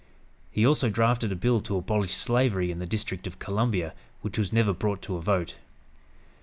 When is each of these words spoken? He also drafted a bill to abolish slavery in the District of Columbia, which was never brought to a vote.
He 0.49 0.65
also 0.65 0.89
drafted 0.89 1.31
a 1.31 1.35
bill 1.35 1.61
to 1.61 1.77
abolish 1.77 2.15
slavery 2.15 2.71
in 2.71 2.79
the 2.79 2.87
District 2.87 3.27
of 3.27 3.37
Columbia, 3.37 3.93
which 4.21 4.35
was 4.39 4.51
never 4.51 4.73
brought 4.73 5.03
to 5.03 5.15
a 5.15 5.21
vote. 5.21 5.57